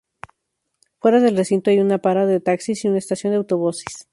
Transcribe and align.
Fuera 0.97 1.19
del 1.19 1.37
recinto 1.37 1.69
hay 1.69 1.77
una 1.79 1.99
para 1.99 2.25
de 2.25 2.39
taxis 2.39 2.83
y 2.83 2.87
una 2.87 2.97
estación 2.97 3.33
de 3.33 3.37
autobuses. 3.37 4.07